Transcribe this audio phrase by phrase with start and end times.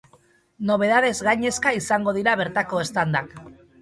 [0.69, 3.37] Nobedadez gainezka izango dira bertako standak.